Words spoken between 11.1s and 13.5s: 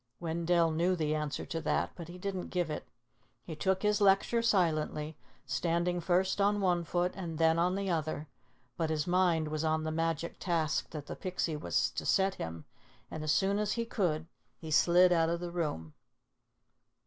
Pixie was to set him, and as